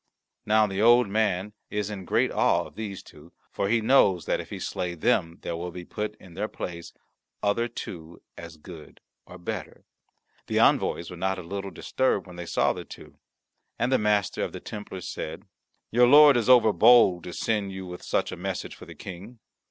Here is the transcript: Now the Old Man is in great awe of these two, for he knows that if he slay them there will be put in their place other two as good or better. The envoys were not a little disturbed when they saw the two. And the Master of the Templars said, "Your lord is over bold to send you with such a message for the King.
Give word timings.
Now 0.47 0.65
the 0.65 0.81
Old 0.81 1.07
Man 1.09 1.53
is 1.69 1.91
in 1.91 2.05
great 2.05 2.31
awe 2.31 2.63
of 2.65 2.73
these 2.73 3.03
two, 3.03 3.33
for 3.51 3.69
he 3.69 3.81
knows 3.81 4.25
that 4.25 4.39
if 4.41 4.49
he 4.49 4.57
slay 4.57 4.95
them 4.95 5.37
there 5.43 5.55
will 5.55 5.69
be 5.69 5.85
put 5.85 6.15
in 6.15 6.33
their 6.33 6.47
place 6.47 6.91
other 7.43 7.67
two 7.67 8.19
as 8.35 8.57
good 8.57 8.99
or 9.27 9.37
better. 9.37 9.85
The 10.47 10.57
envoys 10.57 11.11
were 11.11 11.17
not 11.17 11.37
a 11.37 11.43
little 11.43 11.69
disturbed 11.69 12.25
when 12.25 12.35
they 12.35 12.47
saw 12.47 12.73
the 12.73 12.83
two. 12.83 13.19
And 13.77 13.91
the 13.91 13.99
Master 13.99 14.41
of 14.43 14.53
the 14.53 14.59
Templars 14.59 15.07
said, 15.07 15.43
"Your 15.91 16.07
lord 16.07 16.35
is 16.35 16.49
over 16.49 16.73
bold 16.73 17.25
to 17.25 17.31
send 17.33 17.71
you 17.71 17.85
with 17.85 18.01
such 18.01 18.31
a 18.31 18.35
message 18.35 18.73
for 18.73 18.87
the 18.87 18.95
King. 18.95 19.37